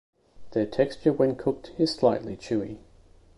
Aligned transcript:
Their 0.53 0.65
texture 0.65 1.13
when 1.13 1.35
cooked 1.35 1.73
is 1.77 1.93
slightly 1.93 2.35
chewy. 2.35 2.79